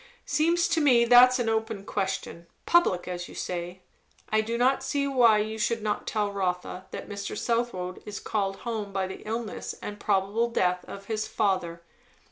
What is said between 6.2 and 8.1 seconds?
Rotha that Mr. Southwode